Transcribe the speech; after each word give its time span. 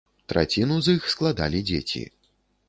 Траціну 0.31 0.77
з 0.87 0.95
іх 0.99 1.05
складалі 1.15 1.61
дзеці. 1.73 2.03